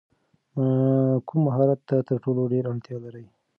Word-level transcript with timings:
کوم 1.27 1.39
مهارت 1.47 1.79
ته 1.89 1.95
تر 2.07 2.15
ټولو 2.23 2.41
ډېره 2.53 2.67
اړتیا 2.71 2.97
لرې؟ 3.05 3.25